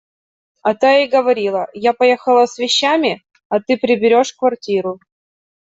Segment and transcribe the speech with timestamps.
[0.63, 4.99] А та ей говорила:– Я поехала с вещами, а ты приберешь квартиру.